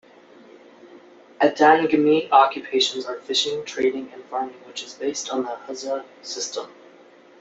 [1.39, 6.71] Adangme occupations are fishing, trading and farming which is based on the huza system.